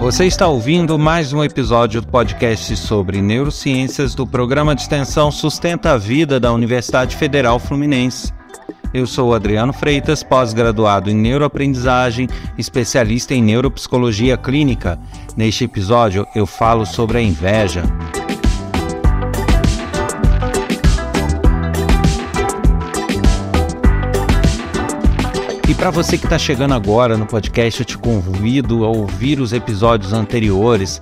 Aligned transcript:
Você 0.00 0.24
está 0.24 0.48
ouvindo 0.48 0.98
mais 0.98 1.34
um 1.34 1.44
episódio 1.44 2.00
do 2.00 2.06
podcast 2.06 2.74
sobre 2.74 3.20
neurociências 3.20 4.14
do 4.14 4.26
programa 4.26 4.74
de 4.74 4.80
extensão 4.80 5.30
Sustenta 5.30 5.92
a 5.92 5.98
Vida 5.98 6.40
da 6.40 6.50
Universidade 6.54 7.14
Federal 7.14 7.58
Fluminense. 7.58 8.32
Eu 8.94 9.06
sou 9.06 9.34
Adriano 9.34 9.74
Freitas, 9.74 10.22
pós-graduado 10.22 11.10
em 11.10 11.14
neuroaprendizagem, 11.14 12.28
especialista 12.56 13.34
em 13.34 13.42
neuropsicologia 13.42 14.38
clínica. 14.38 14.98
Neste 15.36 15.64
episódio, 15.64 16.26
eu 16.34 16.46
falo 16.46 16.86
sobre 16.86 17.18
a 17.18 17.22
inveja. 17.22 17.82
E 25.70 25.74
para 25.74 25.88
você 25.88 26.18
que 26.18 26.26
está 26.26 26.36
chegando 26.36 26.74
agora 26.74 27.16
no 27.16 27.24
podcast, 27.24 27.78
eu 27.78 27.86
te 27.86 27.96
convido 27.96 28.84
a 28.84 28.88
ouvir 28.88 29.38
os 29.38 29.52
episódios 29.52 30.12
anteriores. 30.12 31.00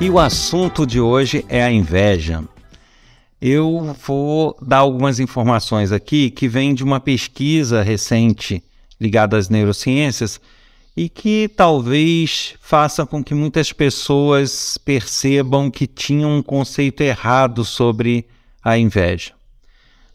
E 0.00 0.08
o 0.08 0.18
assunto 0.18 0.86
de 0.86 0.98
hoje 0.98 1.44
é 1.50 1.62
a 1.62 1.70
inveja. 1.70 2.42
Eu 3.42 3.94
vou 4.06 4.56
dar 4.62 4.78
algumas 4.78 5.20
informações 5.20 5.92
aqui 5.92 6.30
que 6.30 6.48
vêm 6.48 6.72
de 6.72 6.82
uma 6.82 6.98
pesquisa 6.98 7.82
recente 7.82 8.64
ligada 8.98 9.36
às 9.36 9.50
neurociências 9.50 10.40
e 10.98 11.08
que 11.08 11.46
talvez 11.46 12.56
faça 12.60 13.06
com 13.06 13.22
que 13.22 13.32
muitas 13.32 13.72
pessoas 13.72 14.76
percebam 14.78 15.70
que 15.70 15.86
tinham 15.86 16.36
um 16.36 16.42
conceito 16.42 17.02
errado 17.02 17.64
sobre 17.64 18.26
a 18.64 18.76
inveja. 18.76 19.30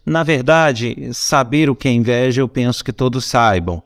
Na 0.04 0.22
verdade, 0.22 1.08
saber 1.14 1.70
o 1.70 1.74
que 1.74 1.88
é 1.88 1.90
inveja 1.90 2.42
eu 2.42 2.48
penso 2.48 2.84
que 2.84 2.92
todos 2.92 3.24
saibam, 3.24 3.82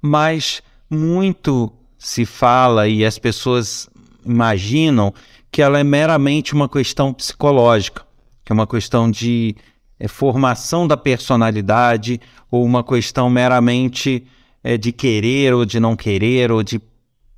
mas 0.00 0.62
muito 0.88 1.70
se 1.98 2.24
fala 2.24 2.88
e 2.88 3.04
as 3.04 3.18
pessoas 3.18 3.86
imaginam 4.24 5.12
que 5.52 5.60
ela 5.60 5.78
é 5.78 5.84
meramente 5.84 6.54
uma 6.54 6.66
questão 6.66 7.12
psicológica, 7.12 8.06
que 8.42 8.50
é 8.50 8.54
uma 8.54 8.66
questão 8.66 9.10
de 9.10 9.54
é, 10.00 10.08
formação 10.08 10.88
da 10.88 10.96
personalidade 10.96 12.18
ou 12.50 12.64
uma 12.64 12.82
questão 12.82 13.28
meramente 13.28 14.26
é, 14.68 14.76
de 14.76 14.92
querer 14.92 15.54
ou 15.54 15.64
de 15.64 15.80
não 15.80 15.96
querer, 15.96 16.52
ou 16.52 16.62
de 16.62 16.78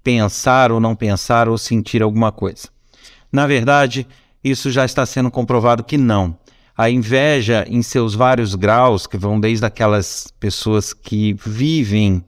pensar 0.02 0.72
ou 0.72 0.80
não 0.80 0.96
pensar, 0.96 1.48
ou 1.48 1.56
sentir 1.56 2.02
alguma 2.02 2.32
coisa. 2.32 2.68
Na 3.30 3.46
verdade, 3.46 4.04
isso 4.42 4.68
já 4.68 4.84
está 4.84 5.06
sendo 5.06 5.30
comprovado 5.30 5.84
que 5.84 5.96
não. 5.96 6.36
A 6.76 6.90
inveja, 6.90 7.64
em 7.68 7.82
seus 7.82 8.16
vários 8.16 8.56
graus, 8.56 9.06
que 9.06 9.16
vão 9.16 9.38
desde 9.38 9.64
aquelas 9.64 10.34
pessoas 10.40 10.92
que 10.92 11.32
vivem 11.34 12.24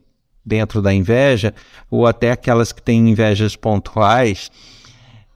dentro 0.47 0.81
da 0.81 0.95
inveja, 0.95 1.53
ou 1.91 2.07
até 2.07 2.31
aquelas 2.31 2.71
que 2.71 2.81
têm 2.81 3.11
invejas 3.11 3.57
pontuais, 3.57 4.53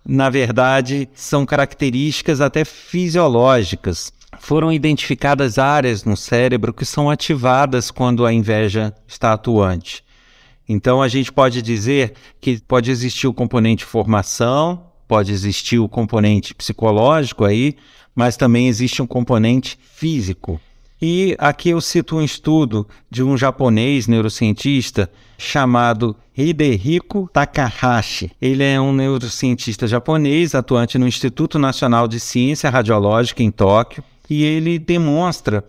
na 0.06 0.30
verdade, 0.30 1.08
são 1.12 1.44
características 1.44 2.40
até 2.40 2.64
fisiológicas 2.64 4.12
foram 4.46 4.72
identificadas 4.72 5.58
áreas 5.58 6.04
no 6.04 6.16
cérebro 6.16 6.72
que 6.72 6.84
são 6.84 7.10
ativadas 7.10 7.90
quando 7.90 8.24
a 8.24 8.32
inveja 8.32 8.94
está 9.04 9.32
atuante. 9.32 10.04
Então 10.68 11.02
a 11.02 11.08
gente 11.08 11.32
pode 11.32 11.60
dizer 11.60 12.12
que 12.40 12.60
pode 12.60 12.88
existir 12.88 13.26
o 13.26 13.34
componente 13.34 13.84
formação, 13.84 14.84
pode 15.08 15.32
existir 15.32 15.80
o 15.80 15.88
componente 15.88 16.54
psicológico 16.54 17.44
aí, 17.44 17.74
mas 18.14 18.36
também 18.36 18.68
existe 18.68 19.02
um 19.02 19.06
componente 19.06 19.76
físico. 19.82 20.60
E 21.02 21.34
aqui 21.40 21.70
eu 21.70 21.80
cito 21.80 22.16
um 22.16 22.22
estudo 22.22 22.86
de 23.10 23.24
um 23.24 23.36
japonês 23.36 24.06
neurocientista 24.06 25.10
chamado 25.36 26.14
Hidehiko 26.38 27.28
Takahashi. 27.32 28.30
Ele 28.40 28.62
é 28.62 28.80
um 28.80 28.92
neurocientista 28.92 29.88
japonês 29.88 30.54
atuante 30.54 30.98
no 30.98 31.08
Instituto 31.08 31.58
Nacional 31.58 32.06
de 32.06 32.20
Ciência 32.20 32.70
Radiológica 32.70 33.42
em 33.42 33.50
Tóquio 33.50 34.04
e 34.28 34.44
ele 34.44 34.78
demonstra 34.78 35.64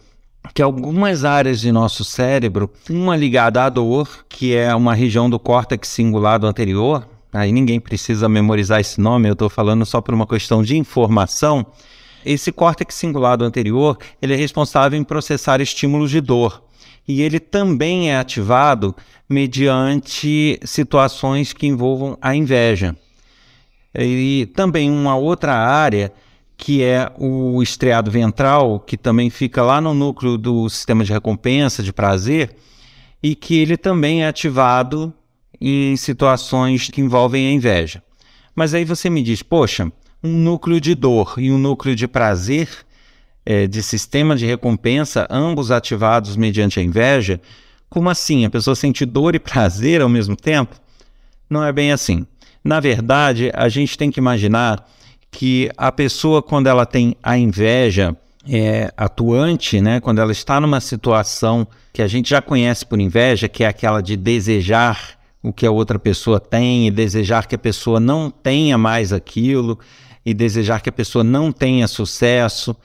que 0.53 0.61
algumas 0.61 1.23
áreas 1.23 1.59
de 1.59 1.71
nosso 1.71 2.03
cérebro, 2.03 2.71
uma 2.89 3.15
ligada 3.15 3.63
à 3.63 3.69
dor, 3.69 4.25
que 4.29 4.55
é 4.55 4.73
uma 4.73 4.93
região 4.93 5.29
do 5.29 5.39
córtex 5.39 5.87
cingulado 5.89 6.47
anterior, 6.47 7.07
aí 7.33 7.51
ninguém 7.51 7.79
precisa 7.79 8.29
memorizar 8.29 8.79
esse 8.79 8.99
nome, 8.99 9.27
eu 9.27 9.33
estou 9.33 9.49
falando 9.49 9.85
só 9.85 10.01
por 10.01 10.13
uma 10.13 10.25
questão 10.25 10.63
de 10.63 10.77
informação. 10.77 11.65
Esse 12.25 12.51
córtex 12.51 12.95
cingulado 12.95 13.45
anterior, 13.45 13.97
ele 14.21 14.33
é 14.33 14.37
responsável 14.37 14.99
em 14.99 15.03
processar 15.03 15.61
estímulos 15.61 16.09
de 16.09 16.21
dor. 16.21 16.63
E 17.07 17.21
ele 17.21 17.39
também 17.39 18.11
é 18.11 18.17
ativado 18.17 18.93
mediante 19.29 20.59
situações 20.63 21.53
que 21.53 21.65
envolvam 21.65 22.17
a 22.21 22.35
inveja. 22.35 22.95
E 23.95 24.49
também 24.53 24.91
uma 24.91 25.15
outra 25.15 25.55
área 25.55 26.11
que 26.57 26.83
é 26.83 27.11
o 27.19 27.61
estriado 27.61 28.09
ventral, 28.09 28.79
que 28.79 28.97
também 28.97 29.29
fica 29.29 29.61
lá 29.61 29.79
no 29.79 29.93
núcleo 29.93 30.37
do 30.37 30.67
sistema 30.67 31.03
de 31.03 31.13
recompensa, 31.13 31.83
de 31.83 31.93
prazer, 31.93 32.55
e 33.21 33.35
que 33.35 33.59
ele 33.59 33.77
também 33.77 34.23
é 34.23 34.27
ativado 34.27 35.13
em 35.61 35.95
situações 35.95 36.89
que 36.89 36.99
envolvem 36.99 37.47
a 37.47 37.51
inveja. 37.51 38.01
Mas 38.55 38.73
aí 38.73 38.83
você 38.83 39.09
me 39.09 39.21
diz, 39.21 39.43
poxa, 39.43 39.91
um 40.23 40.29
núcleo 40.29 40.81
de 40.81 40.95
dor 40.95 41.35
e 41.37 41.51
um 41.51 41.59
núcleo 41.59 41.95
de 41.95 42.07
prazer, 42.07 42.69
é, 43.45 43.67
de 43.67 43.83
sistema 43.83 44.35
de 44.35 44.45
recompensa, 44.45 45.27
ambos 45.29 45.69
ativados 45.69 46.35
mediante 46.35 46.79
a 46.79 46.83
inveja, 46.83 47.39
como 47.89 48.09
assim? 48.09 48.45
A 48.45 48.49
pessoa 48.49 48.75
sente 48.75 49.05
dor 49.05 49.35
e 49.35 49.39
prazer 49.39 50.01
ao 50.01 50.09
mesmo 50.09 50.35
tempo? 50.35 50.75
Não 51.49 51.63
é 51.63 51.71
bem 51.71 51.91
assim. 51.91 52.25
Na 52.63 52.79
verdade, 52.79 53.51
a 53.53 53.69
gente 53.69 53.97
tem 53.97 54.11
que 54.11 54.19
imaginar 54.19 54.85
que 55.37 55.69
a 55.77 55.91
pessoa, 55.91 56.41
quando 56.41 56.65
ela 56.65 56.83
tem 56.83 57.15
a 57.21 57.37
inveja 57.37 58.17
é, 58.49 58.91
atuante, 58.97 59.79
né, 59.79 59.99
quando 59.99 60.17
ela 60.17 60.31
está 60.31 60.59
numa 60.59 60.81
situação 60.81 61.67
que 61.93 62.01
a 62.01 62.07
gente 62.07 62.31
já 62.31 62.41
conhece 62.41 62.83
por 62.83 62.99
inveja, 62.99 63.47
que 63.47 63.63
é 63.63 63.67
aquela 63.67 64.01
de 64.01 64.17
desejar 64.17 65.15
o 65.43 65.53
que 65.53 65.67
a 65.67 65.69
outra 65.69 65.99
pessoa 65.99 66.39
tem 66.39 66.87
e 66.87 66.91
desejar 66.91 67.45
que 67.45 67.53
a 67.53 67.59
pessoa 67.59 67.99
não 67.99 68.31
tenha 68.31 68.79
mais 68.79 69.13
aquilo 69.13 69.77
e 70.25 70.33
desejar 70.33 70.81
que 70.81 70.89
a 70.89 70.91
pessoa 70.91 71.23
não 71.23 71.51
tenha 71.51 71.87
sucesso. 71.87 72.75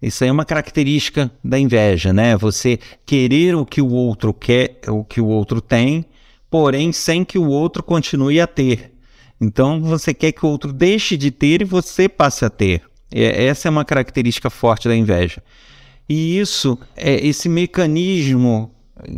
Isso 0.00 0.22
aí 0.22 0.30
é 0.30 0.32
uma 0.32 0.44
característica 0.44 1.28
da 1.42 1.58
inveja, 1.58 2.12
né? 2.12 2.36
Você 2.36 2.78
querer 3.04 3.56
o 3.56 3.66
que 3.66 3.82
o 3.82 3.90
outro 3.90 4.32
quer, 4.32 4.78
o 4.86 5.02
que 5.02 5.20
o 5.20 5.26
outro 5.26 5.60
tem, 5.60 6.04
porém 6.48 6.92
sem 6.92 7.24
que 7.24 7.36
o 7.36 7.48
outro 7.48 7.82
continue 7.82 8.40
a 8.40 8.46
ter. 8.46 8.95
Então 9.40 9.80
você 9.80 10.14
quer 10.14 10.32
que 10.32 10.44
o 10.44 10.48
outro 10.48 10.72
deixe 10.72 11.16
de 11.16 11.30
ter 11.30 11.62
e 11.62 11.64
você 11.64 12.08
passe 12.08 12.44
a 12.44 12.50
ter. 12.50 12.82
É, 13.12 13.44
essa 13.46 13.68
é 13.68 13.70
uma 13.70 13.84
característica 13.84 14.50
forte 14.50 14.88
da 14.88 14.96
inveja. 14.96 15.42
E 16.08 16.38
isso, 16.38 16.78
é, 16.96 17.14
esse 17.26 17.48
mecanismo 17.48 18.72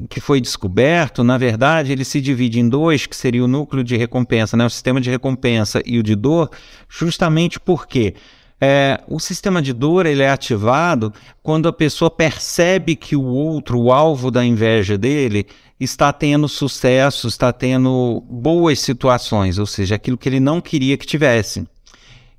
que 0.09 0.21
foi 0.21 0.41
descoberto, 0.41 1.23
na 1.23 1.39
verdade, 1.39 1.93
ele 1.93 2.05
se 2.05 2.21
divide 2.21 2.59
em 2.59 2.69
dois, 2.69 3.07
que 3.07 3.15
seria 3.15 3.45
o 3.45 3.49
núcleo 3.49 3.85
de 3.85 3.97
recompensa, 3.97 4.57
né? 4.57 4.67
o 4.67 4.71
sistema 4.71 5.01
de 5.01 5.09
recompensa 5.09 5.81
e 5.87 5.99
o 5.99 6.03
de 6.03 6.17
dor, 6.17 6.51
justamente 6.89 7.61
porque 7.61 8.15
é, 8.61 9.01
o 9.07 9.21
sistema 9.21 9.63
de 9.63 9.73
dor 9.73 10.05
ele 10.07 10.23
é 10.23 10.31
ativado 10.31 11.13
quando 11.43 11.69
a 11.69 11.73
pessoa 11.73 12.11
percebe 12.11 12.97
que 12.97 13.15
o 13.15 13.25
outro, 13.25 13.81
o 13.81 13.93
alvo 13.93 14.31
da 14.31 14.45
inveja 14.45 14.99
dele, 14.99 15.47
está 15.79 16.13
tendo 16.13 16.49
sucesso, 16.49 17.29
está 17.29 17.53
tendo 17.53 18.23
boas 18.29 18.81
situações, 18.81 19.59
ou 19.59 19.67
seja, 19.67 19.95
aquilo 19.95 20.19
que 20.19 20.29
ele 20.29 20.41
não 20.41 20.61
queria 20.61 20.97
que 20.97 21.07
tivesse. 21.07 21.67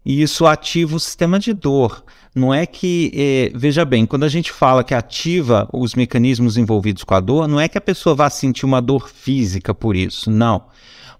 E 0.05 0.21
isso 0.21 0.45
ativa 0.45 0.95
o 0.95 0.99
sistema 0.99 1.39
de 1.39 1.53
dor. 1.53 2.03
Não 2.33 2.53
é 2.53 2.65
que, 2.65 3.11
é, 3.15 3.51
veja 3.57 3.83
bem, 3.85 4.05
quando 4.05 4.23
a 4.23 4.29
gente 4.29 4.51
fala 4.51 4.83
que 4.83 4.93
ativa 4.93 5.67
os 5.73 5.95
mecanismos 5.95 6.57
envolvidos 6.57 7.03
com 7.03 7.13
a 7.13 7.19
dor, 7.19 7.47
não 7.47 7.59
é 7.59 7.67
que 7.67 7.77
a 7.77 7.81
pessoa 7.81 8.15
vá 8.15 8.29
sentir 8.29 8.65
uma 8.65 8.81
dor 8.81 9.09
física 9.09 9.73
por 9.73 9.95
isso, 9.95 10.29
não. 10.29 10.63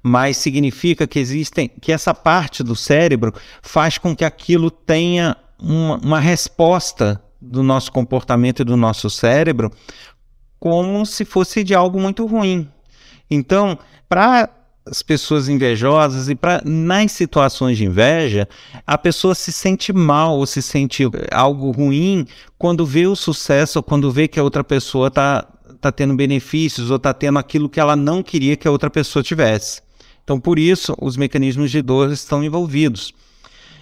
Mas 0.02 0.38
significa 0.38 1.06
que 1.06 1.20
existem, 1.20 1.68
que 1.68 1.92
essa 1.92 2.14
parte 2.14 2.64
do 2.64 2.76
cérebro 2.76 3.34
faz 3.62 3.98
com 3.98 4.16
que 4.16 4.24
aquilo 4.24 4.72
tenha 4.72 5.36
uma, 5.60 5.98
uma 5.98 6.20
resposta 6.20 7.22
do 7.42 7.64
nosso 7.64 7.92
comportamento 7.92 8.62
e 8.62 8.66
do 8.66 8.78
nosso 8.78 9.10
cérebro 9.10 9.72
como 10.60 11.06
se 11.06 11.24
fosse 11.24 11.64
de 11.64 11.74
algo 11.74 12.00
muito 12.00 12.26
ruim. 12.26 12.70
Então, 13.32 13.78
para 14.08 14.50
as 14.86 15.02
pessoas 15.02 15.48
invejosas 15.48 16.30
e 16.30 16.36
para 16.36 16.62
nas 16.66 17.12
situações 17.12 17.78
de 17.78 17.86
inveja, 17.86 18.48
a 18.86 18.98
pessoa 18.98 19.36
se 19.36 19.52
sente 19.52 19.94
mal 19.94 20.38
ou 20.38 20.46
se 20.46 20.62
sente 20.62 21.04
algo 21.32 21.72
ruim 21.72 22.26
quando 22.58 22.86
vê 22.86 23.06
o 23.06 23.16
sucesso 23.16 23.80
ou 23.80 23.84
quando 23.84 24.12
vê 24.12 24.28
que 24.28 24.40
a 24.40 24.44
outra 24.44 24.64
pessoa 24.64 25.08
está 25.08 25.48
tá 25.80 25.92
tendo 25.92 26.16
benefícios 26.16 26.90
ou 26.90 26.98
está 26.98 27.14
tendo 27.14 27.40
aquilo 27.40 27.70
que 27.70 27.80
ela 27.80 27.96
não 27.96 28.22
queria 28.22 28.58
que 28.58 28.68
a 28.68 28.72
outra 28.72 28.90
pessoa 28.90 29.24
tivesse. 29.24 29.82
Então, 30.30 30.40
por 30.40 30.60
isso, 30.60 30.96
os 31.02 31.18
mecanismos 31.18 31.72
de 31.72 31.82
dor 31.82 32.12
estão 32.12 32.44
envolvidos. 32.44 33.12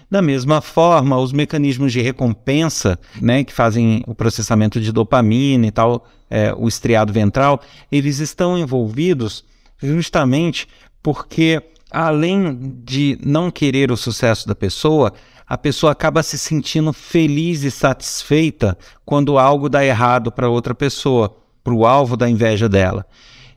Da 0.10 0.22
mesma 0.22 0.62
forma, 0.62 1.20
os 1.20 1.34
mecanismos 1.34 1.92
de 1.92 2.00
recompensa, 2.00 2.98
né, 3.22 3.44
que 3.44 3.52
fazem 3.52 4.02
o 4.08 4.16
processamento 4.16 4.80
de 4.80 4.94
dopamina 4.94 5.68
e 5.68 5.72
tal, 5.72 6.08
é, 6.30 6.54
o 6.58 6.66
estriado 6.66 7.12
ventral, 7.12 7.60
eles 7.92 8.20
estão 8.20 8.58
envolvidos 8.58 9.44
justamente 9.84 10.70
porque, 11.04 11.62
além 11.92 12.78
de 12.82 13.20
não 13.22 13.52
querer 13.52 13.92
o 13.92 13.98
sucesso 13.98 14.48
da 14.48 14.56
pessoa, 14.56 15.12
a 15.46 15.58
pessoa 15.58 15.92
acaba 15.92 16.24
se 16.24 16.38
sentindo 16.38 16.94
feliz 16.94 17.64
e 17.64 17.72
satisfeita 17.72 18.78
quando 19.06 19.38
algo 19.38 19.68
dá 19.68 19.84
errado 19.84 20.32
para 20.32 20.48
outra 20.48 20.74
pessoa, 20.74 21.36
para 21.62 21.74
o 21.74 21.86
alvo 21.86 22.16
da 22.16 22.30
inveja 22.30 22.70
dela. 22.70 23.06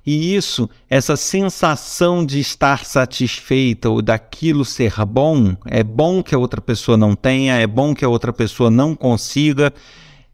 E 0.05 0.35
isso, 0.35 0.69
essa 0.89 1.15
sensação 1.15 2.25
de 2.25 2.41
estar 2.41 2.85
satisfeita 2.85 3.91
ou 3.91 4.01
daquilo 4.01 4.65
ser 4.65 4.95
bom, 5.07 5.55
é 5.67 5.83
bom 5.83 6.23
que 6.23 6.35
a 6.35 6.39
outra 6.39 6.61
pessoa 6.61 6.97
não 6.97 7.15
tenha, 7.15 7.57
é 7.57 7.67
bom 7.67 7.95
que 7.95 8.05
a 8.05 8.09
outra 8.09 8.33
pessoa 8.33 8.71
não 8.71 8.95
consiga. 8.95 9.73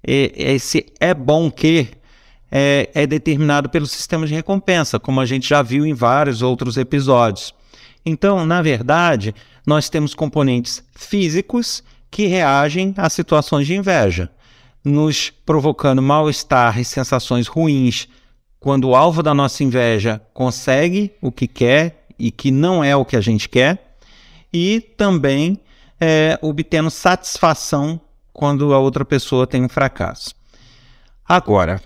Esse 0.03 0.87
é 1.01 1.13
bom 1.13 1.51
que 1.51 1.89
é, 2.51 2.91
é 2.95 3.07
determinado 3.07 3.69
pelo 3.69 3.87
sistema 3.87 4.27
de 4.27 4.35
recompensa, 4.35 5.01
como 5.01 5.21
a 5.21 5.27
gente 5.27 5.49
já 5.49 5.63
viu 5.63 5.85
em 5.85 5.95
vários 5.95 6.43
outros 6.43 6.77
episódios. 6.77 7.53
Então, 8.05 8.47
na 8.47 8.63
verdade, 8.63 9.35
nós 9.67 9.89
temos 9.89 10.15
componentes 10.15 10.83
físicos 10.95 11.83
que 12.09 12.27
reagem 12.27 12.95
a 12.97 13.11
situações 13.11 13.67
de 13.67 13.75
inveja, 13.75 14.31
nos 14.85 15.31
provocando 15.45 16.01
mal-estar 16.01 16.79
e 16.79 16.85
sensações 16.85 17.49
ruins 17.49 18.09
quando 18.67 18.89
o 18.89 18.97
alvo 18.97 19.23
da 19.23 19.33
nossa 19.33 19.63
inveja 19.63 20.21
consegue 20.35 21.13
o 21.23 21.31
que 21.31 21.47
quer 21.47 22.05
e 22.19 22.33
que 22.33 22.51
não 22.51 22.83
é 22.83 22.97
o 22.97 23.05
que 23.05 23.15
a 23.15 23.21
gente 23.21 23.49
quer, 23.49 23.95
e 24.53 24.81
também 24.97 25.61
é, 26.01 26.37
obtendo 26.43 26.91
satisfação 26.91 28.01
quando 28.33 28.75
a 28.75 28.79
outra 28.81 29.05
pessoa 29.05 29.47
tem 29.47 29.63
um 29.63 29.69
fracasso. 29.69 30.35
Agora, 31.25 31.81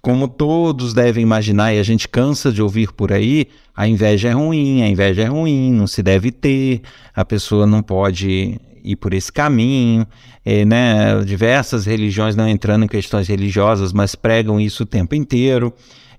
como 0.00 0.28
todos 0.28 0.94
devem 0.94 1.24
imaginar 1.24 1.74
e 1.74 1.80
a 1.80 1.82
gente 1.82 2.06
cansa 2.06 2.52
de 2.52 2.62
ouvir 2.62 2.92
por 2.92 3.12
aí, 3.12 3.48
a 3.74 3.88
inveja 3.88 4.28
é 4.28 4.32
ruim, 4.32 4.82
a 4.82 4.88
inveja 4.88 5.22
é 5.22 5.26
ruim, 5.26 5.72
não 5.72 5.88
se 5.88 6.04
deve 6.04 6.30
ter, 6.30 6.82
a 7.12 7.24
pessoa 7.24 7.66
não 7.66 7.82
pode 7.82 8.60
ir 8.84 8.96
por 8.96 9.14
esse 9.14 9.32
caminho, 9.32 10.06
é, 10.44 10.64
né? 10.64 11.22
diversas 11.24 11.86
religiões 11.86 12.36
não 12.36 12.48
entrando 12.48 12.84
em 12.84 12.88
questões 12.88 13.28
religiosas, 13.28 13.92
mas 13.92 14.14
pregam 14.14 14.60
isso 14.60 14.82
o 14.82 14.86
tempo 14.86 15.14
inteiro, 15.14 15.72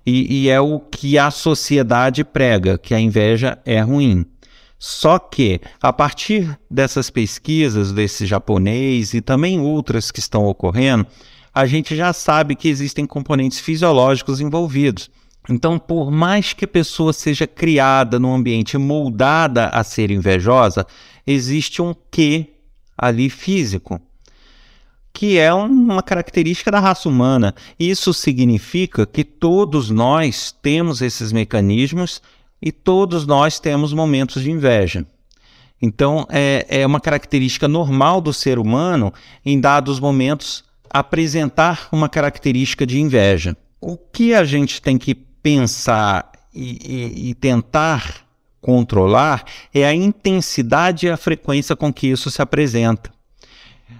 e, 0.04 0.42
e 0.42 0.48
é 0.48 0.60
o 0.60 0.80
que 0.80 1.16
a 1.16 1.30
sociedade 1.30 2.24
prega, 2.24 2.76
que 2.76 2.94
a 2.94 3.00
inveja 3.00 3.58
é 3.64 3.80
ruim. 3.80 4.26
Só 4.78 5.16
que, 5.16 5.60
a 5.80 5.92
partir 5.92 6.58
dessas 6.68 7.08
pesquisas 7.08 7.92
desse 7.92 8.26
japonês 8.26 9.14
e 9.14 9.20
também 9.20 9.60
outras 9.60 10.10
que 10.10 10.18
estão 10.18 10.44
ocorrendo, 10.44 11.06
a 11.54 11.66
gente 11.66 11.94
já 11.94 12.12
sabe 12.12 12.56
que 12.56 12.68
existem 12.68 13.06
componentes 13.06 13.60
fisiológicos 13.60 14.40
envolvidos. 14.40 15.08
Então, 15.48 15.78
por 15.78 16.10
mais 16.10 16.52
que 16.52 16.64
a 16.64 16.68
pessoa 16.68 17.12
seja 17.12 17.46
criada 17.46 18.18
num 18.18 18.34
ambiente 18.34 18.78
moldada 18.78 19.68
a 19.68 19.82
ser 19.82 20.10
invejosa, 20.10 20.86
existe 21.26 21.82
um 21.82 21.94
quê 22.10 22.50
ali 22.96 23.28
físico, 23.28 24.00
que 25.12 25.38
é 25.38 25.52
uma 25.52 26.02
característica 26.02 26.70
da 26.70 26.78
raça 26.78 27.08
humana. 27.08 27.54
Isso 27.78 28.14
significa 28.14 29.04
que 29.04 29.24
todos 29.24 29.90
nós 29.90 30.52
temos 30.62 31.02
esses 31.02 31.32
mecanismos 31.32 32.22
e 32.60 32.70
todos 32.70 33.26
nós 33.26 33.58
temos 33.58 33.92
momentos 33.92 34.42
de 34.42 34.50
inveja. 34.50 35.04
Então, 35.80 36.24
é, 36.30 36.64
é 36.68 36.86
uma 36.86 37.00
característica 37.00 37.66
normal 37.66 38.20
do 38.20 38.32
ser 38.32 38.56
humano, 38.60 39.12
em 39.44 39.60
dados 39.60 39.98
momentos, 39.98 40.62
apresentar 40.88 41.88
uma 41.90 42.08
característica 42.08 42.86
de 42.86 43.00
inveja. 43.00 43.56
O 43.80 43.96
que 43.96 44.32
a 44.32 44.44
gente 44.44 44.80
tem 44.80 44.96
que 44.96 45.31
pensar 45.42 46.30
e, 46.54 46.78
e, 46.84 47.30
e 47.30 47.34
tentar 47.34 48.26
controlar 48.60 49.44
é 49.74 49.84
a 49.84 49.94
intensidade 49.94 51.06
e 51.06 51.10
a 51.10 51.16
frequência 51.16 51.74
com 51.74 51.92
que 51.92 52.06
isso 52.06 52.30
se 52.30 52.40
apresenta. 52.40 53.10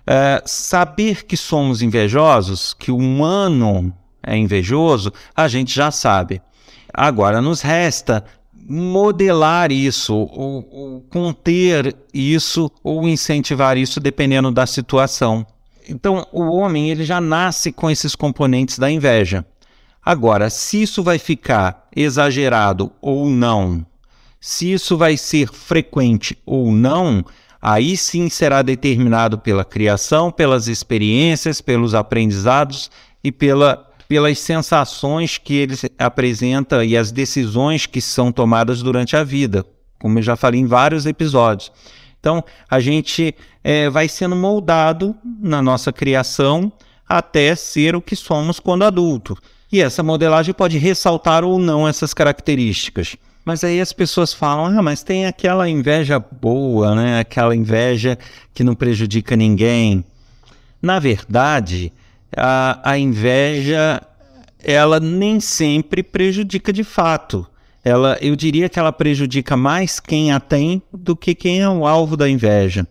É, 0.07 0.43
saber 0.47 1.25
que 1.25 1.37
somos 1.37 1.83
invejosos, 1.83 2.75
que 2.75 2.91
o 2.91 2.97
humano 2.97 3.93
é 4.23 4.37
invejoso, 4.37 5.13
a 5.35 5.49
gente 5.49 5.75
já 5.75 5.91
sabe. 5.91 6.41
Agora, 6.93 7.41
nos 7.41 7.61
resta 7.61 8.25
modelar 8.69 9.73
isso, 9.73 10.15
ou, 10.15 10.69
ou, 10.71 11.01
conter 11.11 11.97
isso, 12.15 12.71
ou 12.83 13.09
incentivar 13.09 13.77
isso, 13.77 13.99
dependendo 13.99 14.51
da 14.51 14.67
situação. 14.67 15.45
Então, 15.89 16.27
o 16.33 16.43
homem 16.43 16.91
ele 16.91 17.05
já 17.05 17.21
nasce 17.21 17.73
com 17.73 17.91
esses 17.91 18.15
componentes 18.15 18.79
da 18.79 18.91
inveja. 18.91 19.45
Agora, 20.05 20.51
se 20.51 20.83
isso 20.83 21.03
vai 21.03 21.19
ficar 21.19 21.89
exagerado 21.95 22.93
ou 23.01 23.31
não 23.31 23.87
se 24.43 24.73
isso 24.73 24.99
vai 24.99 25.17
ser 25.17 25.47
frequente 25.47 26.37
ou 26.45 26.73
não, 26.73 27.25
aí 27.61 27.97
sim 27.97 28.29
será 28.29 28.61
determinado 28.61 29.39
pela 29.39 29.65
criação, 29.65 30.33
pelas 30.33 30.67
experiências, 30.67 31.61
pelos 31.61 31.95
aprendizados 31.95 32.91
e 33.23 33.31
pela, 33.31 33.89
pelas 34.09 34.41
sensações 34.41 35.39
que 35.39 35.55
ele 35.55 35.77
apresenta 35.97 36.85
e 36.85 36.97
as 36.97 37.13
decisões 37.13 37.87
que 37.87 38.01
são 38.01 38.33
tomadas 38.33 38.83
durante 38.83 39.17
a 39.17 39.23
vida, 39.23 39.65
como 40.01 40.19
eu 40.19 40.23
já 40.23 40.35
falei 40.35 40.61
em 40.61 40.67
vários 40.67 41.07
episódios. 41.07 41.71
Então, 42.19 42.43
a 42.69 42.81
gente 42.81 43.37
é, 43.63 43.89
vai 43.89 44.09
sendo 44.09 44.35
moldado 44.35 45.15
na 45.41 45.63
nossa 45.63 45.93
criação 45.93 46.73
até 47.09 47.55
ser 47.55 47.95
o 47.95 48.03
que 48.03 48.17
somos 48.17 48.59
quando 48.59 48.83
adulto. 48.83 49.37
E 49.73 49.81
essa 49.81 50.03
modelagem 50.03 50.53
pode 50.53 50.77
ressaltar 50.77 51.43
ou 51.45 51.59
não 51.59 51.89
essas 51.89 52.13
características. 52.13 53.17
Mas 53.43 53.65
aí 53.65 53.81
as 53.81 53.93
pessoas 53.93 54.35
falam, 54.35 54.79
ah, 54.79 54.83
mas 54.83 55.03
tem 55.03 55.25
aquela 55.27 55.69
inveja 55.69 56.19
boa, 56.19 56.95
né? 56.95 57.19
Aquela 57.19 57.57
inveja 57.57 58.19
que 58.53 58.63
não 58.63 58.75
prejudica 58.75 59.35
ninguém. 59.35 60.05
Na 60.81 60.99
verdade, 60.99 61.91
a, 62.37 62.91
a 62.91 62.99
inveja, 62.99 64.01
ela 64.63 65.01
nem 65.01 65.41
sempre 65.41 66.03
prejudica 66.03 66.73
de 66.73 66.85
fato. 66.85 67.47
Ela, 67.83 68.17
eu 68.21 68.37
diria 68.37 68.69
que 68.69 68.79
ela 68.79 68.93
prejudica 68.93 69.57
mais 69.57 69.99
quem 69.99 70.33
a 70.33 70.39
tem 70.39 70.83
do 70.93 71.17
que 71.17 71.35
quem 71.35 71.63
é 71.63 71.69
o 71.69 71.87
alvo 71.87 72.17
da 72.17 72.29
inveja. 72.29 72.87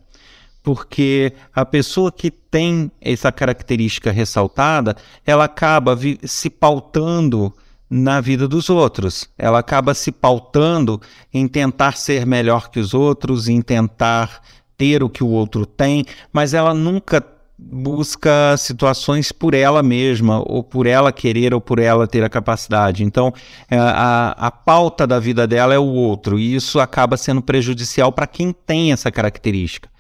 Porque 0.64 1.34
a 1.54 1.66
pessoa 1.66 2.12
que 2.12 2.30
tem 2.30 2.92
essa 3.02 3.32
característica 3.32 4.12
ressaltada, 4.12 4.96
ela 5.26 5.46
acaba 5.46 5.98
se 6.24 6.50
pautando 6.50 7.54
na 7.90 8.22
vida 8.22 8.48
dos 8.48 8.70
outros. 8.70 9.30
Ela 9.38 9.60
acaba 9.60 9.94
se 9.94 10.12
pautando 10.12 11.02
em 11.34 11.48
tentar 11.48 11.98
ser 11.98 12.26
melhor 12.26 12.70
que 12.70 12.80
os 12.80 12.94
outros, 12.94 13.50
em 13.50 13.62
tentar 13.62 14.42
ter 14.78 15.04
o 15.04 15.10
que 15.10 15.24
o 15.24 15.28
outro 15.28 15.66
tem, 15.66 16.06
mas 16.32 16.54
ela 16.54 16.74
nunca 16.74 17.24
busca 17.60 18.56
situações 18.58 19.32
por 19.32 19.54
ela 19.54 19.84
mesma, 19.84 20.42
ou 20.44 20.64
por 20.64 20.88
ela 20.88 21.12
querer, 21.12 21.54
ou 21.54 21.62
por 21.62 21.78
ela 21.78 22.08
ter 22.08 22.24
a 22.24 22.30
capacidade. 22.30 23.04
Então, 23.04 23.32
é, 23.70 23.78
a, 23.78 24.32
a 24.32 24.50
pauta 24.50 25.06
da 25.06 25.20
vida 25.20 25.46
dela 25.46 25.74
é 25.74 25.78
o 25.78 25.86
outro, 25.86 26.40
e 26.40 26.56
isso 26.56 26.80
acaba 26.80 27.16
sendo 27.18 27.42
prejudicial 27.42 28.12
para 28.12 28.26
quem 28.26 28.52
tem 28.52 28.92
essa 28.92 29.12
característica. 29.12 29.91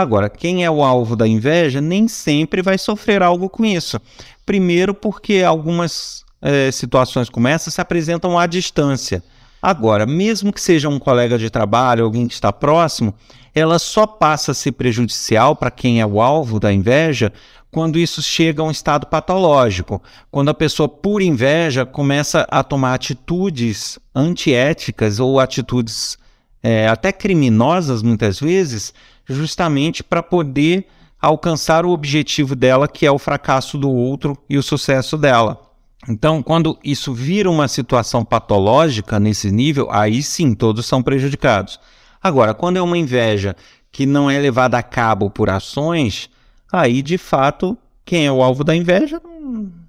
Agora, 0.00 0.30
quem 0.30 0.64
é 0.64 0.70
o 0.70 0.82
alvo 0.82 1.14
da 1.14 1.28
inveja 1.28 1.80
nem 1.80 2.08
sempre 2.08 2.62
vai 2.62 2.78
sofrer 2.78 3.22
algo 3.22 3.48
com 3.48 3.64
isso. 3.64 4.00
Primeiro, 4.46 4.94
porque 4.94 5.42
algumas 5.42 6.24
é, 6.40 6.70
situações 6.70 7.28
como 7.28 7.48
essa 7.48 7.70
se 7.70 7.80
apresentam 7.80 8.38
à 8.38 8.46
distância. 8.46 9.22
Agora, 9.62 10.06
mesmo 10.06 10.52
que 10.52 10.60
seja 10.60 10.88
um 10.88 10.98
colega 10.98 11.36
de 11.38 11.50
trabalho, 11.50 12.04
alguém 12.04 12.26
que 12.26 12.32
está 12.32 12.50
próximo, 12.50 13.14
ela 13.54 13.78
só 13.78 14.06
passa 14.06 14.52
a 14.52 14.54
ser 14.54 14.72
prejudicial 14.72 15.54
para 15.54 15.70
quem 15.70 16.00
é 16.00 16.06
o 16.06 16.20
alvo 16.20 16.58
da 16.58 16.72
inveja 16.72 17.30
quando 17.70 17.98
isso 17.98 18.20
chega 18.20 18.62
a 18.62 18.64
um 18.64 18.70
estado 18.70 19.06
patológico, 19.06 20.02
quando 20.30 20.48
a 20.48 20.54
pessoa, 20.54 20.88
por 20.88 21.22
inveja, 21.22 21.86
começa 21.86 22.46
a 22.50 22.64
tomar 22.64 22.94
atitudes 22.94 23.98
antiéticas 24.14 25.20
ou 25.20 25.38
atitudes 25.38 26.18
é, 26.62 26.88
até 26.88 27.12
criminosas, 27.12 28.02
muitas 28.02 28.40
vezes, 28.40 28.92
justamente 29.30 30.02
para 30.02 30.22
poder 30.22 30.86
alcançar 31.20 31.84
o 31.84 31.90
objetivo 31.90 32.54
dela, 32.54 32.88
que 32.88 33.06
é 33.06 33.10
o 33.10 33.18
fracasso 33.18 33.78
do 33.78 33.90
outro 33.90 34.36
e 34.48 34.58
o 34.58 34.62
sucesso 34.62 35.16
dela. 35.16 35.60
Então, 36.08 36.42
quando 36.42 36.78
isso 36.82 37.12
vira 37.12 37.50
uma 37.50 37.68
situação 37.68 38.24
patológica 38.24 39.20
nesse 39.20 39.50
nível, 39.50 39.88
aí 39.90 40.22
sim 40.22 40.54
todos 40.54 40.86
são 40.86 41.02
prejudicados. 41.02 41.78
Agora, 42.22 42.54
quando 42.54 42.78
é 42.78 42.82
uma 42.82 42.96
inveja 42.96 43.54
que 43.92 44.06
não 44.06 44.30
é 44.30 44.38
levada 44.38 44.78
a 44.78 44.82
cabo 44.82 45.30
por 45.30 45.50
ações, 45.50 46.30
aí 46.72 47.02
de 47.02 47.18
fato 47.18 47.76
quem 48.04 48.26
é 48.26 48.32
o 48.32 48.42
alvo 48.42 48.64
da 48.64 48.74
inveja 48.74 49.20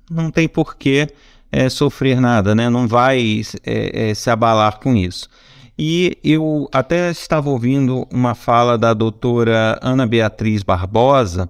não, 0.10 0.30
tem 0.30 0.48
por 0.48 0.76
que 0.76 1.08
é, 1.52 1.70
sofrer 1.70 2.20
nada, 2.20 2.54
né? 2.54 2.70
não 2.70 2.88
vai 2.88 3.42
é, 3.66 4.10
é, 4.10 4.14
se 4.14 4.30
abalar 4.30 4.80
com 4.80 4.96
isso. 4.96 5.30
E 5.84 6.16
eu 6.24 6.70
até 6.72 7.10
estava 7.10 7.50
ouvindo 7.50 8.08
uma 8.14 8.36
fala 8.36 8.78
da 8.78 8.94
doutora 8.94 9.80
Ana 9.82 10.06
Beatriz 10.06 10.62
Barbosa, 10.62 11.50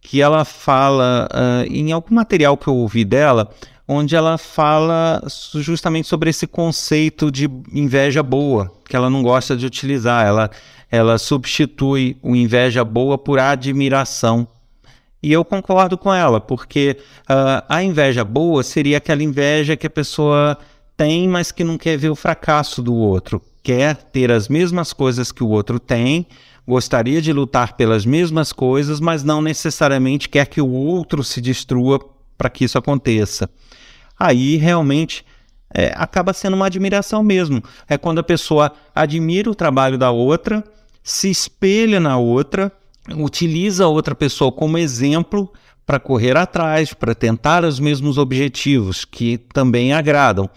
que 0.00 0.22
ela 0.22 0.46
fala 0.46 1.28
uh, 1.30 1.70
em 1.70 1.92
algum 1.92 2.14
material 2.14 2.56
que 2.56 2.66
eu 2.66 2.74
ouvi 2.74 3.04
dela, 3.04 3.50
onde 3.86 4.16
ela 4.16 4.38
fala 4.38 5.22
justamente 5.56 6.08
sobre 6.08 6.30
esse 6.30 6.46
conceito 6.46 7.30
de 7.30 7.50
inveja 7.70 8.22
boa, 8.22 8.72
que 8.88 8.96
ela 8.96 9.10
não 9.10 9.22
gosta 9.22 9.54
de 9.54 9.66
utilizar. 9.66 10.26
Ela, 10.26 10.50
ela 10.90 11.18
substitui 11.18 12.16
o 12.22 12.34
inveja 12.34 12.82
boa 12.82 13.18
por 13.18 13.38
admiração. 13.38 14.48
E 15.22 15.30
eu 15.30 15.44
concordo 15.44 15.98
com 15.98 16.14
ela, 16.14 16.40
porque 16.40 16.96
uh, 17.28 17.62
a 17.68 17.82
inveja 17.82 18.24
boa 18.24 18.62
seria 18.62 18.96
aquela 18.96 19.22
inveja 19.22 19.76
que 19.76 19.86
a 19.86 19.90
pessoa 19.90 20.56
tem, 20.96 21.28
mas 21.28 21.50
que 21.50 21.64
não 21.64 21.76
quer 21.76 21.96
ver 21.96 22.10
o 22.10 22.16
fracasso 22.16 22.82
do 22.82 22.94
outro. 22.94 23.40
Quer 23.62 23.96
ter 23.96 24.30
as 24.30 24.48
mesmas 24.48 24.92
coisas 24.92 25.32
que 25.32 25.42
o 25.42 25.48
outro 25.48 25.78
tem, 25.78 26.26
gostaria 26.66 27.20
de 27.20 27.32
lutar 27.32 27.76
pelas 27.76 28.04
mesmas 28.04 28.52
coisas, 28.52 29.00
mas 29.00 29.22
não 29.22 29.42
necessariamente 29.42 30.28
quer 30.28 30.46
que 30.46 30.60
o 30.60 30.70
outro 30.70 31.22
se 31.24 31.40
destrua 31.40 31.98
para 32.36 32.50
que 32.50 32.64
isso 32.64 32.78
aconteça. 32.78 33.48
Aí 34.18 34.56
realmente 34.56 35.24
é, 35.72 35.92
acaba 35.96 36.32
sendo 36.32 36.54
uma 36.54 36.66
admiração 36.66 37.22
mesmo. 37.22 37.62
É 37.88 37.98
quando 37.98 38.20
a 38.20 38.24
pessoa 38.24 38.72
admira 38.94 39.50
o 39.50 39.54
trabalho 39.54 39.98
da 39.98 40.10
outra, 40.10 40.64
se 41.02 41.30
espelha 41.30 41.98
na 41.98 42.16
outra, 42.16 42.72
utiliza 43.16 43.84
a 43.84 43.88
outra 43.88 44.14
pessoa 44.14 44.50
como 44.50 44.78
exemplo 44.78 45.52
para 45.86 46.00
correr 46.00 46.36
atrás, 46.36 46.92
para 46.92 47.14
tentar 47.14 47.64
os 47.64 47.78
mesmos 47.78 48.18
objetivos 48.18 49.04
que 49.04 49.38
também 49.38 49.92
agradam. 49.92 50.48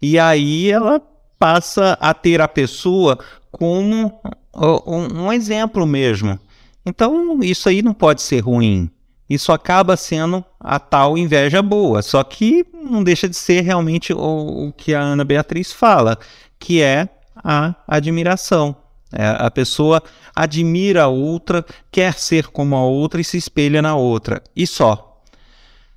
E 0.00 0.18
aí 0.18 0.70
ela 0.70 1.00
passa 1.38 1.96
a 2.00 2.12
ter 2.12 2.40
a 2.40 2.48
pessoa 2.48 3.18
como 3.50 4.20
um, 4.54 5.32
exemplo 5.32 5.86
mesmo. 5.86 6.38
Então, 6.84 7.40
isso 7.42 7.68
aí 7.68 7.82
não 7.82 7.94
pode 7.94 8.22
ser 8.22 8.40
ruim. 8.40 8.90
Isso 9.30 9.52
acaba 9.52 9.96
sendo 9.96 10.44
a 10.58 10.78
tal 10.78 11.16
inveja 11.16 11.62
boa, 11.62 12.02
só 12.02 12.22
que 12.22 12.66
não 12.74 13.02
deixa 13.02 13.28
de 13.28 13.36
ser 13.36 13.62
realmente 13.62 14.12
o 14.12 14.72
que 14.76 14.94
a 14.94 15.00
Ana 15.00 15.24
Beatriz 15.24 15.72
fala, 15.72 16.18
que 16.58 16.82
é 16.82 17.08
a 17.36 17.74
admiração. 17.86 18.76
É, 19.12 19.26
a 19.38 19.50
pessoa 19.50 20.02
admira 20.34 21.04
a 21.04 21.08
outra, 21.08 21.64
quer 21.90 22.14
ser 22.14 22.46
como 22.46 22.74
a 22.74 22.84
outra 22.84 23.20
e 23.20 23.24
se 23.24 23.36
espelha 23.36 23.82
na 23.82 23.94
outra, 23.94 24.42
e 24.56 24.66
só. 24.66 25.20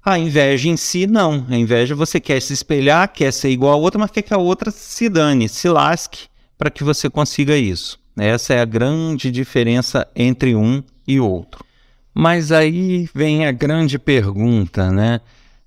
A 0.04 0.20
inveja 0.20 0.70
em 0.70 0.78
si, 0.78 1.08
não. 1.08 1.46
A 1.50 1.56
inveja 1.56 1.96
você 1.96 2.20
quer 2.20 2.40
se 2.40 2.54
espelhar, 2.54 3.12
quer 3.12 3.34
ser 3.34 3.50
igual 3.50 3.74
a 3.74 3.78
outra, 3.78 4.00
mas 4.00 4.12
quer 4.12 4.22
que 4.22 4.34
a 4.34 4.38
outra 4.38 4.70
se 4.70 5.10
dane, 5.10 5.50
se 5.50 5.68
lasque 5.68 6.28
para 6.58 6.70
que 6.70 6.84
você 6.84 7.10
consiga 7.10 7.58
isso. 7.58 8.00
Essa 8.16 8.54
é 8.54 8.62
a 8.62 8.66
grande 8.66 9.32
diferença 9.32 10.08
entre 10.16 10.56
um 10.56 10.84
e 11.08 11.20
outro. 11.20 11.66
Mas 12.14 12.52
aí 12.52 13.10
vem 13.14 13.46
a 13.46 13.52
grande 13.52 14.00
pergunta, 14.00 14.92
né? 14.92 15.20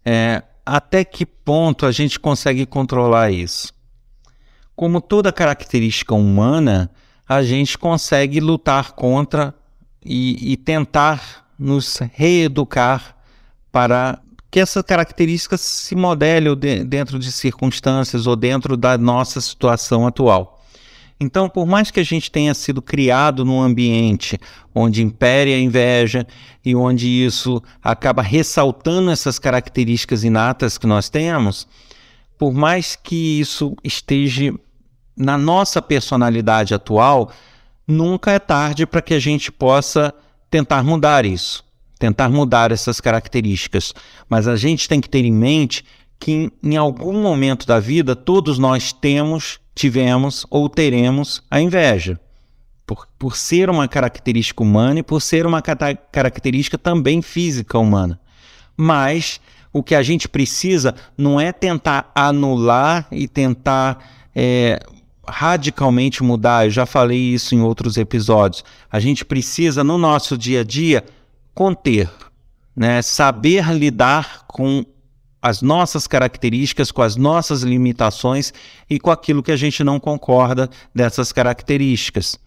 É, 0.04 0.42
até 0.64 1.04
que 1.04 1.26
ponto 1.26 1.84
a 1.84 1.92
gente 1.92 2.18
consegue 2.18 2.64
controlar 2.64 3.30
isso? 3.30 3.72
Como 4.74 5.00
toda 5.00 5.32
característica 5.32 6.14
humana, 6.14 6.90
a 7.28 7.42
gente 7.42 7.76
consegue 7.76 8.40
lutar 8.40 8.92
contra 8.92 9.54
e, 10.04 10.52
e 10.52 10.56
tentar 10.56 11.46
nos 11.58 11.98
reeducar 12.14 13.16
para 13.70 14.18
que 14.50 14.60
essa 14.60 14.82
característica 14.82 15.58
se 15.58 15.94
modele 15.94 16.54
dentro 16.86 17.18
de 17.18 17.30
circunstâncias 17.30 18.26
ou 18.26 18.34
dentro 18.34 18.76
da 18.76 18.96
nossa 18.96 19.40
situação 19.40 20.06
atual. 20.06 20.64
Então, 21.20 21.48
por 21.48 21.66
mais 21.66 21.90
que 21.90 22.00
a 22.00 22.04
gente 22.04 22.30
tenha 22.30 22.54
sido 22.54 22.80
criado 22.80 23.44
num 23.44 23.60
ambiente 23.60 24.38
onde 24.74 25.02
impere 25.02 25.52
a 25.52 25.58
inveja 25.58 26.26
e 26.64 26.76
onde 26.76 27.08
isso 27.08 27.60
acaba 27.82 28.22
ressaltando 28.22 29.10
essas 29.10 29.38
características 29.38 30.22
inatas 30.22 30.78
que 30.78 30.86
nós 30.86 31.08
temos, 31.10 31.66
por 32.38 32.54
mais 32.54 32.94
que 32.94 33.40
isso 33.40 33.76
esteja 33.82 34.54
na 35.18 35.36
nossa 35.36 35.82
personalidade 35.82 36.72
atual, 36.72 37.30
nunca 37.86 38.30
é 38.30 38.38
tarde 38.38 38.86
para 38.86 39.02
que 39.02 39.14
a 39.14 39.18
gente 39.18 39.50
possa 39.50 40.14
tentar 40.48 40.84
mudar 40.84 41.26
isso, 41.26 41.64
tentar 41.98 42.28
mudar 42.28 42.70
essas 42.70 43.00
características. 43.00 43.92
Mas 44.28 44.46
a 44.46 44.56
gente 44.56 44.88
tem 44.88 45.00
que 45.00 45.08
ter 45.08 45.24
em 45.24 45.32
mente 45.32 45.84
que 46.20 46.52
em 46.62 46.76
algum 46.76 47.20
momento 47.20 47.66
da 47.66 47.80
vida 47.80 48.14
todos 48.14 48.58
nós 48.58 48.92
temos 48.92 49.60
tivemos 49.74 50.44
ou 50.50 50.68
teremos 50.68 51.42
a 51.50 51.60
inveja. 51.60 52.18
Por, 52.84 53.06
por 53.18 53.36
ser 53.36 53.68
uma 53.68 53.86
característica 53.86 54.62
humana 54.62 55.00
e 55.00 55.02
por 55.02 55.20
ser 55.20 55.46
uma 55.46 55.60
característica 55.60 56.78
também 56.78 57.20
física 57.20 57.78
humana. 57.78 58.18
Mas 58.76 59.40
o 59.72 59.82
que 59.82 59.94
a 59.94 60.02
gente 60.02 60.26
precisa 60.26 60.94
não 61.16 61.38
é 61.38 61.52
tentar 61.52 62.10
anular 62.14 63.06
e 63.12 63.28
tentar 63.28 64.02
é, 64.34 64.80
radicalmente 65.28 66.22
mudar. 66.22 66.66
Eu 66.66 66.70
já 66.70 66.86
falei 66.86 67.18
isso 67.18 67.54
em 67.54 67.60
outros 67.60 67.96
episódios. 67.96 68.64
A 68.90 68.98
gente 68.98 69.24
precisa, 69.24 69.84
no 69.84 69.98
nosso 69.98 70.36
dia 70.36 70.60
a 70.60 70.64
dia, 70.64 71.04
conter, 71.54 72.10
né? 72.74 73.02
saber 73.02 73.72
lidar 73.72 74.44
com 74.46 74.84
as 75.40 75.62
nossas 75.62 76.06
características, 76.06 76.90
com 76.90 77.02
as 77.02 77.16
nossas 77.16 77.62
limitações 77.62 78.52
e 78.90 78.98
com 78.98 79.10
aquilo 79.10 79.42
que 79.42 79.52
a 79.52 79.56
gente 79.56 79.84
não 79.84 80.00
concorda 80.00 80.68
dessas 80.94 81.32
características. 81.32 82.38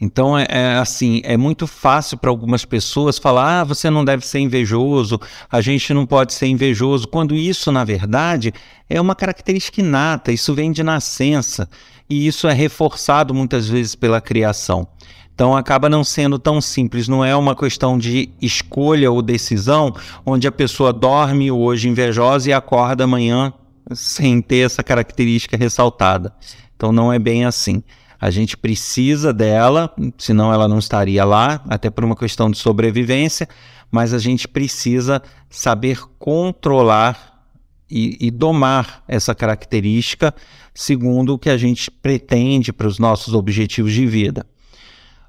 Então 0.00 0.38
é, 0.38 0.46
é 0.48 0.74
assim, 0.74 1.20
é 1.24 1.36
muito 1.36 1.66
fácil 1.66 2.16
para 2.18 2.30
algumas 2.30 2.64
pessoas 2.64 3.18
falar: 3.18 3.60
ah, 3.60 3.64
você 3.64 3.90
não 3.90 4.04
deve 4.04 4.24
ser 4.24 4.38
invejoso, 4.38 5.20
a 5.50 5.60
gente 5.60 5.92
não 5.92 6.06
pode 6.06 6.32
ser 6.32 6.46
invejoso, 6.46 7.08
quando 7.08 7.34
isso, 7.34 7.72
na 7.72 7.84
verdade, 7.84 8.52
é 8.88 9.00
uma 9.00 9.14
característica 9.14 9.80
inata, 9.80 10.30
isso 10.30 10.54
vem 10.54 10.70
de 10.70 10.82
nascença 10.82 11.68
e 12.08 12.26
isso 12.26 12.46
é 12.46 12.52
reforçado 12.52 13.34
muitas 13.34 13.68
vezes 13.68 13.94
pela 13.94 14.20
criação. 14.20 14.86
Então 15.34 15.56
acaba 15.56 15.88
não 15.88 16.02
sendo 16.02 16.38
tão 16.38 16.60
simples, 16.60 17.06
não 17.06 17.24
é 17.24 17.34
uma 17.36 17.54
questão 17.54 17.96
de 17.96 18.30
escolha 18.42 19.10
ou 19.10 19.22
decisão, 19.22 19.94
onde 20.26 20.48
a 20.48 20.52
pessoa 20.52 20.92
dorme 20.92 21.50
hoje 21.50 21.88
invejosa 21.88 22.50
e 22.50 22.52
acorda 22.52 23.04
amanhã 23.04 23.52
sem 23.92 24.40
ter 24.40 24.66
essa 24.66 24.82
característica 24.82 25.56
ressaltada. 25.56 26.32
Então 26.74 26.90
não 26.90 27.12
é 27.12 27.18
bem 27.18 27.44
assim. 27.44 27.82
A 28.20 28.30
gente 28.30 28.56
precisa 28.56 29.32
dela, 29.32 29.94
senão 30.18 30.52
ela 30.52 30.66
não 30.66 30.78
estaria 30.78 31.24
lá, 31.24 31.62
até 31.68 31.88
por 31.88 32.04
uma 32.04 32.16
questão 32.16 32.50
de 32.50 32.58
sobrevivência, 32.58 33.48
mas 33.90 34.12
a 34.12 34.18
gente 34.18 34.48
precisa 34.48 35.22
saber 35.48 36.00
controlar 36.18 37.44
e, 37.90 38.16
e 38.20 38.30
domar 38.30 39.02
essa 39.08 39.34
característica 39.34 40.34
segundo 40.74 41.34
o 41.34 41.38
que 41.38 41.50
a 41.50 41.56
gente 41.56 41.90
pretende 41.90 42.72
para 42.72 42.86
os 42.86 42.98
nossos 42.98 43.34
objetivos 43.34 43.92
de 43.92 44.06
vida. 44.06 44.46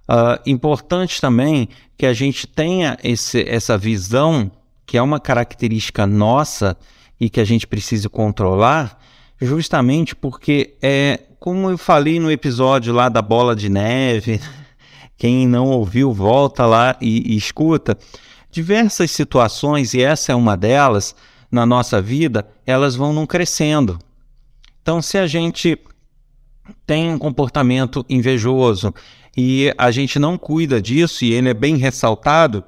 Uh, 0.09 0.41
importante 0.45 1.21
também 1.21 1.69
que 1.97 2.05
a 2.05 2.13
gente 2.13 2.47
tenha 2.47 2.97
esse, 3.03 3.47
essa 3.47 3.77
visão, 3.77 4.51
que 4.85 4.97
é 4.97 5.01
uma 5.01 5.19
característica 5.19 6.05
nossa 6.07 6.75
e 7.19 7.29
que 7.29 7.39
a 7.39 7.43
gente 7.43 7.67
precisa 7.67 8.09
controlar, 8.09 8.99
justamente 9.41 10.15
porque 10.15 10.75
é 10.81 11.21
como 11.39 11.69
eu 11.69 11.77
falei 11.77 12.19
no 12.19 12.29
episódio 12.29 12.93
lá 12.93 13.07
da 13.07 13.21
bola 13.21 13.55
de 13.55 13.69
neve, 13.69 14.41
quem 15.17 15.47
não 15.47 15.67
ouviu, 15.67 16.11
volta 16.11 16.65
lá 16.65 16.97
e, 16.99 17.33
e 17.33 17.37
escuta. 17.37 17.97
Diversas 18.51 19.11
situações, 19.11 19.93
e 19.93 20.01
essa 20.01 20.31
é 20.31 20.35
uma 20.35 20.57
delas, 20.57 21.15
na 21.51 21.65
nossa 21.65 22.01
vida, 22.01 22.47
elas 22.65 22.95
vão 22.95 23.13
não 23.13 23.25
crescendo. 23.25 23.97
Então, 24.81 25.01
se 25.01 25.17
a 25.17 25.25
gente 25.25 25.77
tem 26.85 27.11
um 27.11 27.17
comportamento 27.17 28.05
invejoso 28.09 28.93
e 29.35 29.73
a 29.77 29.91
gente 29.91 30.19
não 30.19 30.37
cuida 30.37 30.81
disso 30.81 31.25
e 31.25 31.33
ele 31.33 31.49
é 31.49 31.53
bem 31.53 31.77
ressaltado, 31.77 32.63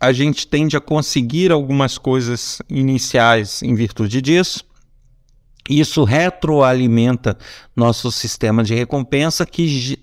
a 0.00 0.12
gente 0.12 0.46
tende 0.46 0.76
a 0.76 0.80
conseguir 0.80 1.50
algumas 1.50 1.98
coisas 1.98 2.60
iniciais 2.68 3.62
em 3.62 3.74
virtude 3.74 4.20
disso. 4.20 4.64
Isso 5.68 6.04
retroalimenta 6.04 7.38
nosso 7.74 8.12
sistema 8.12 8.62
de 8.62 8.74
recompensa 8.74 9.46
que 9.46 9.98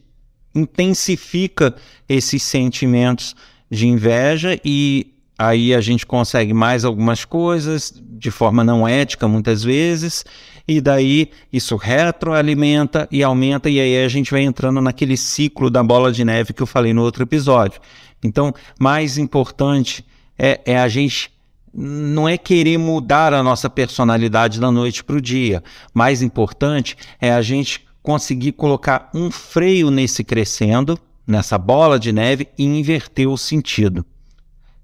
intensifica 0.56 1.75
esses 2.10 2.41
sentimentos 2.44 3.36
de 3.70 3.88
inveja 3.88 4.60
e 4.65 5.13
aí 5.38 5.74
a 5.74 5.82
gente 5.82 6.06
consegue 6.06 6.53
mais 6.53 6.84
algumas 6.84 7.24
coisas 7.24 7.94
de 8.22 8.30
forma 8.30 8.63
não 8.63 8.88
ética 8.88 9.27
muitas 9.27 9.63
vezes 9.63 10.25
e 10.68 10.80
daí 10.80 11.30
isso 11.51 11.75
retroalimenta 11.75 13.08
e 13.12 13.24
aumenta, 13.24 13.70
e 13.70 13.80
aí 13.80 14.03
a 14.03 14.08
gente 14.08 14.32
vai 14.32 14.41
entrando 14.41 14.82
naquele 14.82 15.18
ciclo 15.18 15.70
da 15.70 15.84
bola 15.84 16.12
de 16.12 16.24
neve 16.24 16.53
que 16.53 16.62
eu 16.62 16.68
falei 16.68 16.94
no 16.94 17.01
outro 17.01 17.24
episódio. 17.24 17.82
Então, 18.24 18.53
mais 18.80 19.18
importante 19.18 20.06
é, 20.38 20.62
é 20.65 20.77
a 20.77 20.88
gente 20.88 21.32
não 21.74 22.28
é 22.28 22.38
querer 22.38 22.78
mudar 22.78 23.34
a 23.34 23.42
nossa 23.42 23.70
personalidade 23.70 24.60
da 24.60 24.72
noite 24.72 25.04
para 25.04 25.16
o 25.16 25.22
dia. 25.22 25.63
Mais 25.94 26.22
importante 26.22 26.98
é 27.20 27.32
a 27.32 27.42
gente 27.42 27.86
conseguir 28.04 28.54
colocar 28.54 29.10
um 29.13 29.32
freio 29.32 29.90
nesse 29.90 30.24
crescendo, 30.24 31.00
nessa 31.25 31.58
bola 31.58 32.00
de 32.00 32.12
neve 32.12 32.48
e 32.58 32.66
inverter 32.66 33.30
o 33.30 33.38
sentido. 33.38 34.06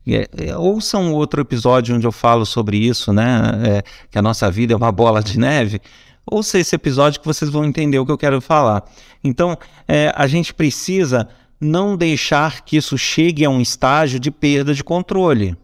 É, 0.07 0.27
é, 0.47 0.57
ouça 0.57 0.97
um 0.97 1.13
outro 1.13 1.41
episódio 1.41 1.95
onde 1.95 2.07
eu 2.07 2.11
falo 2.13 2.45
sobre 2.45 2.77
isso, 2.77 3.11
né? 3.11 3.51
É, 3.65 3.83
que 4.09 4.17
a 4.17 4.21
nossa 4.21 4.49
vida 4.49 4.73
é 4.73 4.77
uma 4.77 4.91
bola 4.91 5.21
de 5.21 5.37
neve. 5.37 5.81
Ouça 6.25 6.57
esse 6.57 6.75
episódio 6.75 7.19
que 7.19 7.25
vocês 7.25 7.51
vão 7.51 7.65
entender 7.65 7.99
o 7.99 8.05
que 8.05 8.11
eu 8.11 8.17
quero 8.17 8.39
falar. 8.39 8.83
Então, 9.21 9.57
é, 9.87 10.13
a 10.15 10.27
gente 10.27 10.53
precisa 10.53 11.27
não 11.59 11.97
deixar 11.97 12.61
que 12.61 12.77
isso 12.77 12.97
chegue 12.97 13.43
a 13.43 13.49
um 13.49 13.59
estágio 13.59 14.19
de 14.19 14.31
perda 14.31 14.73
de 14.73 14.83
controle. 14.83 15.57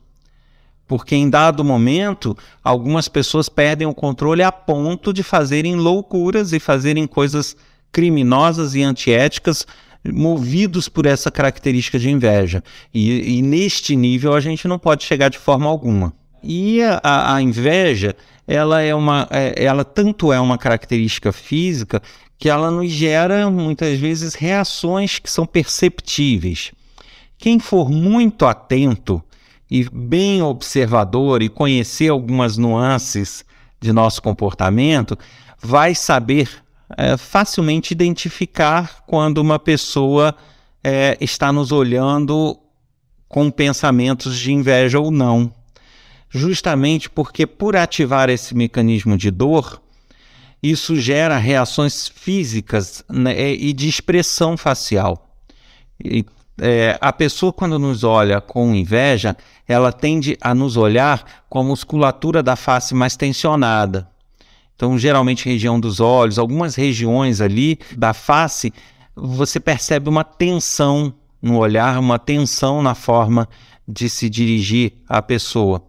Porque 0.93 1.15
em 1.15 1.27
dado 1.27 1.63
momento, 1.63 2.38
algumas 2.63 3.07
pessoas 3.07 3.50
perdem 3.50 3.88
o 3.88 3.95
controle 3.95 4.43
a 4.43 4.51
ponto 4.51 5.12
de 5.12 5.23
fazerem 5.23 5.75
loucuras 5.75 6.53
e 6.53 6.59
fazerem 6.59 7.07
coisas 7.07 7.57
criminosas 7.91 8.75
e 8.75 8.83
antiéticas 8.83 9.65
movidos 10.05 10.88
por 10.88 11.07
essa 11.07 11.31
característica 11.31 11.97
de 11.97 12.12
inveja. 12.12 12.63
E, 12.93 13.39
e 13.39 13.41
neste 13.41 13.95
nível 13.95 14.35
a 14.35 14.39
gente 14.39 14.67
não 14.67 14.77
pode 14.77 15.03
chegar 15.03 15.29
de 15.29 15.39
forma 15.39 15.67
alguma. 15.67 16.13
E 16.43 16.79
a, 16.83 17.33
a 17.33 17.41
inveja, 17.41 18.15
ela 18.47 18.79
é 18.79 18.93
uma, 18.93 19.27
é, 19.31 19.65
ela 19.65 19.83
tanto 19.83 20.31
é 20.31 20.39
uma 20.39 20.59
característica 20.59 21.31
física 21.31 22.03
que 22.38 22.47
ela 22.47 22.69
nos 22.69 22.91
gera 22.91 23.50
muitas 23.50 23.97
vezes 23.97 24.35
reações 24.35 25.17
que 25.17 25.31
são 25.31 25.47
perceptíveis. 25.47 26.71
Quem 27.35 27.57
for 27.57 27.89
muito 27.89 28.45
atento 28.45 29.23
e 29.74 29.89
bem 29.92 30.39
observador 30.44 31.42
e 31.42 31.50
conhecer 31.50 32.10
algumas 32.10 32.58
nuances 32.58 33.44
de 33.82 33.92
nosso 33.92 34.22
comportamento, 34.22 35.18
vai 35.60 35.96
saber 35.96 36.48
é, 36.96 37.18
facilmente 37.18 37.92
identificar 37.92 39.03
quando 39.08 39.39
uma 39.39 39.58
pessoa 39.58 40.36
é, 40.84 41.18
está 41.20 41.51
nos 41.51 41.72
olhando 41.72 42.56
com 43.27 43.50
pensamentos 43.50 44.38
de 44.38 44.53
inveja 44.53 45.00
ou 45.00 45.09
não. 45.09 45.51
Justamente 46.29 47.09
porque, 47.09 47.48
por 47.48 47.75
ativar 47.75 48.29
esse 48.29 48.53
mecanismo 48.53 49.18
de 49.18 49.31
dor, 49.31 49.81
isso 50.62 50.96
gera 51.01 51.36
reações 51.40 52.07
físicas 52.07 53.03
né, 53.09 53.53
e 53.53 53.74
de 53.74 53.90
expressão 53.90 54.55
facial. 54.55 55.36
E, 56.00 56.24
é, 56.59 56.98
a 57.01 57.11
pessoa, 57.11 57.51
quando 57.51 57.79
nos 57.79 58.03
olha 58.03 58.39
com 58.39 58.75
inveja, 58.75 59.35
ela 59.68 59.92
tende 59.92 60.37
a 60.39 60.53
nos 60.53 60.77
olhar 60.77 61.44
com 61.50 61.59
a 61.59 61.63
musculatura 61.63 62.44
da 62.44 62.55
face 62.55 62.94
mais 62.94 63.16
tensionada. 63.16 64.07
Então, 64.75 64.98
geralmente, 64.98 65.46
região 65.46 65.79
dos 65.79 66.00
olhos, 66.00 66.37
algumas 66.37 66.75
regiões 66.75 67.42
ali 67.42 67.79
da 67.96 68.13
face, 68.13 68.74
você 69.16 69.59
percebe 69.59 70.09
uma 70.09 70.24
tensão 70.24 71.13
no 71.42 71.57
olhar, 71.57 72.00
uma 72.00 72.20
tensão 72.20 72.81
na 72.81 72.96
forma 72.96 73.48
de 73.87 74.09
se 74.09 74.29
dirigir 74.29 74.94
à 75.07 75.22
pessoa. 75.22 75.83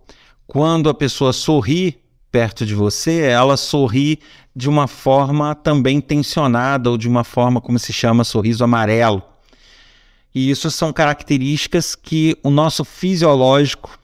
Quando 0.46 0.88
a 0.88 0.94
pessoa 0.94 1.32
sorri 1.32 1.98
perto 2.30 2.66
de 2.66 2.74
você, 2.74 3.20
ela 3.20 3.56
sorri 3.56 4.18
de 4.54 4.68
uma 4.68 4.86
forma 4.86 5.54
também 5.54 6.00
tensionada 6.00 6.90
ou 6.90 6.98
de 6.98 7.08
uma 7.08 7.24
forma 7.24 7.60
como 7.60 7.78
se 7.78 7.92
chama 7.92 8.24
sorriso 8.24 8.64
amarelo. 8.64 9.22
E 10.34 10.50
isso 10.50 10.70
são 10.70 10.92
características 10.92 11.94
que 11.94 12.36
o 12.42 12.50
nosso 12.50 12.84
fisiológico 12.84 13.98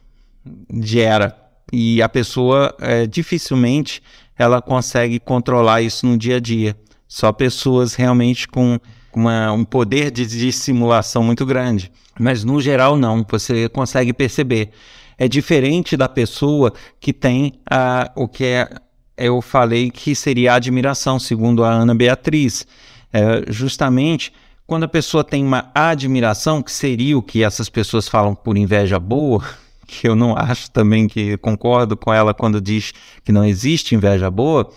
gera 0.80 1.36
e 1.72 2.00
a 2.02 2.08
pessoa 2.08 2.74
é, 2.80 3.06
dificilmente 3.06 4.02
ela 4.38 4.62
consegue 4.62 5.18
controlar 5.18 5.82
isso 5.82 6.06
no 6.06 6.16
dia 6.16 6.36
a 6.36 6.40
dia. 6.40 6.76
Só 7.06 7.32
pessoas 7.32 7.94
realmente 7.94 8.48
com 8.48 8.78
uma, 9.14 9.52
um 9.52 9.64
poder 9.64 10.10
de 10.10 10.24
dissimulação 10.24 11.22
muito 11.22 11.44
grande. 11.44 11.90
Mas 12.18 12.44
no 12.44 12.60
geral, 12.60 12.96
não, 12.96 13.24
você 13.28 13.68
consegue 13.68 14.12
perceber. 14.12 14.70
É 15.18 15.28
diferente 15.28 15.96
da 15.96 16.08
pessoa 16.08 16.72
que 16.98 17.12
tem 17.12 17.60
uh, 17.70 18.10
o 18.14 18.26
que 18.26 18.44
é, 18.44 18.68
eu 19.16 19.42
falei 19.42 19.90
que 19.90 20.14
seria 20.14 20.52
a 20.52 20.56
admiração, 20.56 21.18
segundo 21.18 21.62
a 21.62 21.70
Ana 21.70 21.94
Beatriz. 21.94 22.66
É, 23.12 23.44
justamente 23.48 24.32
quando 24.70 24.84
a 24.84 24.88
pessoa 24.88 25.24
tem 25.24 25.44
uma 25.44 25.68
admiração, 25.74 26.62
que 26.62 26.70
seria 26.70 27.18
o 27.18 27.22
que 27.22 27.42
essas 27.42 27.68
pessoas 27.68 28.06
falam 28.06 28.36
por 28.36 28.56
inveja 28.56 29.00
boa, 29.00 29.44
que 29.84 30.06
eu 30.06 30.14
não 30.14 30.36
acho 30.38 30.70
também 30.70 31.08
que 31.08 31.36
concordo 31.38 31.96
com 31.96 32.14
ela 32.14 32.32
quando 32.32 32.60
diz 32.60 32.94
que 33.24 33.32
não 33.32 33.44
existe 33.44 33.96
inveja 33.96 34.30
boa, 34.30 34.70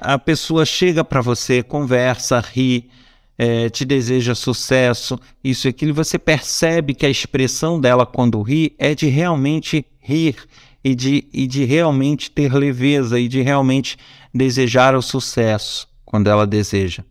a 0.00 0.18
pessoa 0.18 0.66
chega 0.66 1.04
para 1.04 1.20
você, 1.20 1.62
conversa, 1.62 2.40
ri, 2.40 2.90
é, 3.38 3.70
te 3.70 3.84
deseja 3.84 4.34
sucesso, 4.34 5.16
isso 5.44 5.68
e 5.68 5.70
aquilo, 5.70 5.94
você 5.94 6.18
percebe 6.18 6.92
que 6.92 7.06
a 7.06 7.08
expressão 7.08 7.80
dela 7.80 8.04
quando 8.04 8.42
ri 8.42 8.74
é 8.76 8.96
de 8.96 9.06
realmente 9.06 9.86
rir 10.00 10.34
e 10.82 10.92
de, 10.92 11.24
e 11.32 11.46
de 11.46 11.64
realmente 11.64 12.32
ter 12.32 12.52
leveza 12.52 13.20
e 13.20 13.28
de 13.28 13.42
realmente 13.42 13.96
desejar 14.34 14.96
o 14.96 15.00
sucesso 15.00 15.86
quando 16.04 16.26
ela 16.26 16.48
deseja. 16.48 17.04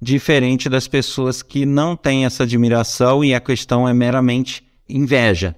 Diferente 0.00 0.68
das 0.68 0.86
pessoas 0.86 1.42
que 1.42 1.66
não 1.66 1.96
têm 1.96 2.24
essa 2.24 2.44
admiração 2.44 3.24
e 3.24 3.34
a 3.34 3.40
questão 3.40 3.88
é 3.88 3.92
meramente 3.92 4.62
inveja 4.88 5.56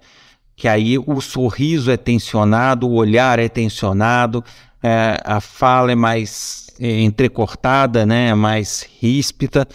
que 0.61 0.69
aí 0.69 0.99
o 0.99 1.23
sorriso 1.23 1.91
é 1.91 1.97
tensionado, 1.97 2.87
o 2.87 2.93
olhar 2.93 3.39
é 3.39 3.49
tensionado, 3.49 4.45
é, 4.83 5.19
a 5.25 5.41
fala 5.41 5.91
é 5.91 5.95
mais 5.95 6.67
é, 6.79 7.01
entrecortada, 7.01 8.05
né, 8.05 8.35
mais 8.35 8.87
ríspida. 9.01 9.67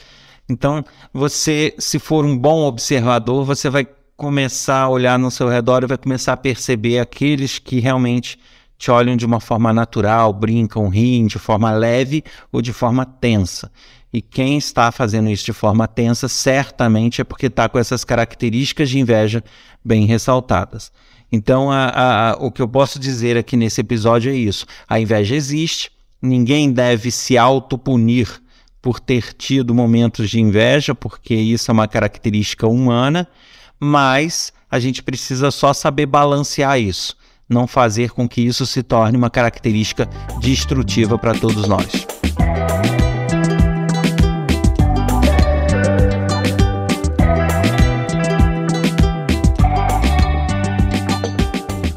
Então, 0.47 0.86
você, 1.12 1.73
se 1.80 1.97
for 1.97 2.23
um 2.23 2.38
bom 2.38 2.67
observador, 2.67 3.43
você 3.43 3.67
vai 3.67 3.88
começar 4.15 4.82
a 4.82 4.89
olhar 4.89 5.17
no 5.17 5.32
seu 5.32 5.49
redor 5.49 5.82
e 5.82 5.88
vai 5.88 5.97
começar 5.97 6.34
a 6.34 6.38
perceber 6.38 6.99
aqueles 6.99 7.58
que 7.58 7.80
realmente 7.80 8.38
te 8.78 8.91
olham 8.91 9.17
de 9.17 9.25
uma 9.25 9.39
forma 9.39 9.73
natural, 9.73 10.32
brincam, 10.34 10.88
riem 10.88 11.25
de 11.25 11.39
forma 11.39 11.71
leve 11.71 12.23
ou 12.51 12.62
de 12.62 12.71
forma 12.71 13.08
tensa. 13.08 13.71
E 14.13 14.22
quem 14.22 14.58
está 14.58 14.91
fazendo 14.91 15.30
isso 15.30 15.46
de 15.46 15.54
forma 15.54 15.88
tensa, 15.88 16.28
certamente 16.28 17.22
é 17.22 17.24
porque 17.24 17.48
está 17.48 17.68
com 17.68 17.78
essas 17.78 18.04
características 18.04 18.89
de 18.89 19.00
inveja 19.00 19.44
bem 19.84 20.06
ressaltadas. 20.06 20.91
Então, 21.32 21.70
a, 21.70 21.86
a, 21.86 22.32
a, 22.32 22.34
o 22.36 22.52
que 22.52 22.62
eu 22.62 22.68
posso 22.68 22.98
dizer 22.98 23.38
aqui 23.38 23.58
nesse 23.58 23.82
episódio 23.82 24.32
é 24.32 24.36
isso: 24.36 24.65
a 24.88 25.00
inveja 25.00 25.36
existe, 25.36 25.91
ninguém 26.22 26.72
deve 26.72 27.12
se 27.12 27.38
autopunir 27.38 28.41
por 28.82 29.00
ter 29.00 29.34
tido 29.34 29.74
momentos 29.74 30.30
de 30.30 30.39
inveja, 30.39 30.94
porque 30.94 31.34
isso 31.34 31.72
é 31.72 31.74
uma 31.74 31.88
característica 31.88 32.68
humana, 32.68 33.28
mas 33.80 34.54
a 34.70 34.80
gente 34.80 35.02
precisa 35.02 35.50
só 35.50 35.74
saber 35.74 36.06
balancear 36.06 36.80
isso, 36.80 37.18
não 37.50 37.65
fazer 37.65 38.12
com 38.12 38.30
que 38.30 38.41
isso 38.41 38.65
se 38.65 38.84
torne 38.84 39.18
uma 39.18 39.30
característica 39.30 40.08
destrutiva 40.39 41.18
para 41.18 41.34
todos 41.34 41.68
nós. 41.68 42.06